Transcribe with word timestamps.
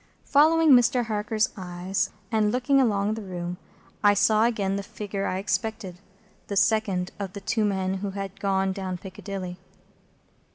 Following 0.25 0.71
Mr. 0.71 1.05
Harker's 1.05 1.49
eyes, 1.55 2.09
and 2.31 2.51
looking 2.51 2.81
along 2.81 3.13
the 3.13 3.21
room, 3.21 3.57
I 4.03 4.15
saw 4.15 4.45
again 4.45 4.75
the 4.75 4.81
figure 4.81 5.27
I 5.27 5.37
expected,—the 5.37 6.55
second 6.57 7.11
of 7.19 7.33
the 7.33 7.41
two 7.41 7.63
men 7.63 7.93
who 7.99 8.09
had 8.09 8.39
gone 8.39 8.73
down 8.73 8.97
Piccadilly. 8.97 9.59